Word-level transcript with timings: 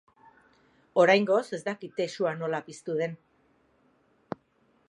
Oraingoz 1.03 1.43
ez 1.59 1.61
dakite 1.69 2.09
sua 2.15 2.33
nola 2.39 2.65
piztu 2.71 2.99
den. 3.03 3.17